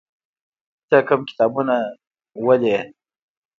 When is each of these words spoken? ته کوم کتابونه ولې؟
ته 0.89 0.97
کوم 1.07 1.21
کتابونه 1.29 1.75
ولې؟ 2.45 2.77